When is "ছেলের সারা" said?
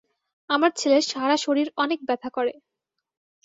0.75-1.37